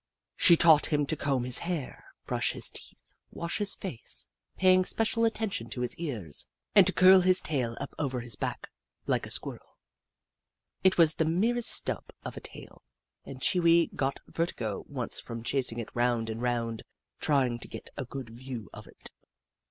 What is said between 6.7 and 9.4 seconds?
and to curl his tail up over his back, like a